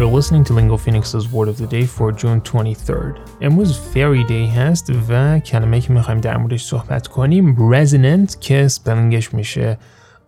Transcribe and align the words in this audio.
You're 0.00 0.14
listening 0.18 0.44
to 0.44 0.52
Lingo 0.52 0.76
Phoenix's 0.76 1.26
Word 1.32 1.48
of 1.48 1.56
the 1.58 1.66
Day 1.66 1.86
for 1.86 2.12
June 2.12 2.40
23rd. 2.40 3.18
امروز 3.40 3.78
فری 3.78 4.24
دی 4.24 4.46
هست 4.46 4.92
و 5.08 5.38
کلمه 5.38 5.80
که 5.80 5.92
میخوایم 5.92 6.20
در 6.20 6.36
موردش 6.36 6.64
صحبت 6.64 7.06
کنیم 7.06 7.56
resonant 7.72 8.38
که 8.40 8.68
سپلنگش 8.68 9.34
میشه 9.34 9.78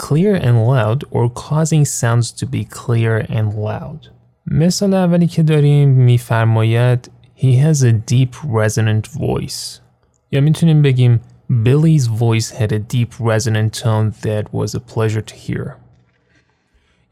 clear 0.00 0.40
and 0.40 0.66
loud 0.72 1.04
or 1.10 1.28
causing 1.28 1.84
sounds 1.84 2.30
to 2.40 2.46
be 2.46 2.64
clear 2.64 3.26
and 3.28 3.54
loud 3.54 4.10
مثال 4.46 4.94
اولی 4.94 5.26
که 5.26 5.42
داریم 5.42 5.88
میفرماید 5.88 7.10
He 7.36 7.56
has 7.66 7.82
a 7.82 7.92
deep 8.12 8.34
resonant 8.34 9.06
voice 9.18 9.80
یا 10.32 10.40
میتونیم 10.40 10.82
بگیم 10.82 11.20
Billy's 11.50 12.06
voice 12.06 12.50
had 12.50 12.72
a 12.72 12.78
deep 12.78 13.12
resonant 13.18 13.74
tone 13.82 14.12
that 14.22 14.44
was 14.52 14.74
a 14.74 14.80
pleasure 14.80 15.22
to 15.22 15.34
hear. 15.34 15.76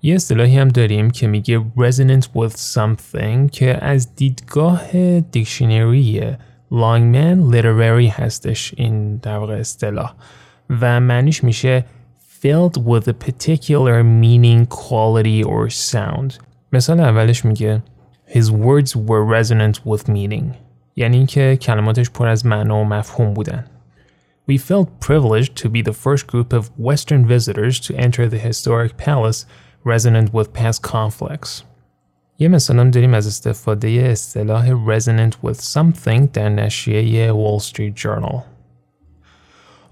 یه 0.02 0.14
اصطلاحی 0.14 0.58
هم 0.58 0.68
داریم 0.68 1.10
که 1.10 1.26
میگه 1.26 1.60
resonant 1.76 2.24
with 2.24 2.56
something 2.56 3.50
که 3.52 3.84
از 3.84 4.14
دیدگاه 4.14 5.20
دیکشنری 5.20 6.20
Longman 6.70 7.52
literary 7.52 8.10
هستش 8.10 8.74
این 8.76 9.16
در 9.16 9.38
واقع 9.38 9.54
اصطلاح 9.54 10.14
و 10.70 11.00
معنیش 11.00 11.44
میشه 11.44 11.84
filled 12.42 12.76
with 12.76 13.08
a 13.08 13.12
particular 13.12 14.02
meaning, 14.04 14.66
quality 14.66 15.42
or 15.42 15.70
sound. 15.70 16.32
مثال 16.72 17.00
اولش 17.00 17.44
میگه 17.44 17.82
His 18.28 18.50
words 18.50 18.96
were 18.96 19.24
resonant 19.24 19.76
with 19.86 20.08
meaning. 20.08 20.44
یعنی 20.96 21.16
اینکه 21.16 21.56
کلماتش 21.56 22.10
پر 22.10 22.26
از 22.26 22.46
معنا 22.46 22.80
و 22.80 22.84
مفهوم 22.84 23.34
بودن. 23.34 23.64
We 24.45 24.57
felt 24.57 24.99
privileged 24.99 25.55
to 25.57 25.69
be 25.69 25.81
the 25.81 25.93
first 25.93 26.27
group 26.27 26.51
of 26.51 26.69
Western 26.77 27.25
visitors 27.25 27.79
to 27.81 27.95
enter 27.95 28.27
the 28.27 28.37
historic 28.37 28.97
palace 28.97 29.45
resonant 29.85 30.33
with 30.33 30.53
past 30.53 30.81
conflicts. 30.81 31.63
یه 32.39 32.47
مثال 32.47 32.79
هم 32.79 32.91
داریم 32.91 33.13
از 33.13 33.27
استفاده 33.27 34.09
اصطلاح 34.11 34.69
resonant 34.69 35.33
with 35.43 35.61
something 35.61 36.27
در 36.33 36.49
نشریه 36.49 37.33
Wall 37.33 37.59
Street 37.59 37.95
Journal. 37.95 38.41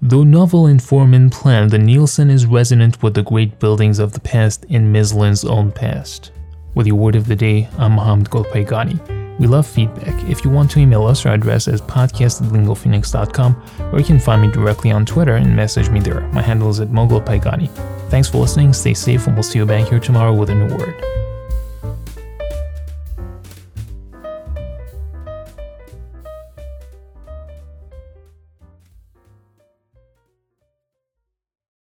Though 0.02 0.24
novel 0.24 0.66
in 0.66 0.80
form 0.80 1.14
and 1.14 1.30
plan, 1.30 1.68
the 1.68 1.78
Nielson 1.78 2.28
is 2.28 2.44
resonant 2.44 3.02
with 3.02 3.14
the 3.14 3.22
great 3.22 3.60
buildings 3.60 3.98
of 4.00 4.12
the 4.12 4.20
past 4.20 4.66
and 4.68 4.92
Ms. 4.92 5.14
Lin's 5.14 5.44
own 5.44 5.70
past. 5.70 6.32
With 6.74 6.86
your 6.88 6.96
word 6.96 7.14
of 7.14 7.28
the 7.28 7.36
day, 7.36 7.68
I'm 7.78 7.92
Mohammad 7.92 8.28
Golpayegani. 8.28 9.21
We 9.38 9.46
love 9.46 9.66
feedback. 9.66 10.22
If 10.28 10.44
you 10.44 10.50
want 10.50 10.70
to 10.72 10.80
email 10.80 11.06
us, 11.06 11.26
our 11.26 11.34
address 11.34 11.68
is 11.68 11.80
podcast 11.80 12.42
at 12.42 12.52
lingophoenix.com, 12.52 13.90
or 13.92 13.98
you 13.98 14.04
can 14.04 14.18
find 14.18 14.42
me 14.42 14.50
directly 14.50 14.90
on 14.90 15.06
Twitter 15.06 15.36
and 15.36 15.56
message 15.56 15.88
me 15.90 16.00
there. 16.00 16.20
My 16.28 16.42
handle 16.42 16.70
is 16.70 16.80
at 16.80 16.90
Moe 16.90 17.06
Golpayegani. 17.06 17.68
Thanks 18.08 18.28
for 18.28 18.38
listening, 18.38 18.72
stay 18.72 18.94
safe, 18.94 19.26
and 19.26 19.34
we'll 19.34 19.42
see 19.42 19.58
you 19.58 19.66
back 19.66 19.88
here 19.88 20.00
tomorrow 20.00 20.34
with 20.34 20.50
a 20.50 20.54
new 20.54 20.74
word. 20.76 21.31